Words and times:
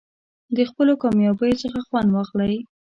د 0.55 0.57
خپلو 0.69 0.93
کامیابیو 1.03 1.59
څخه 1.63 1.79
خوند 1.87 2.09
واخلئ. 2.11 2.57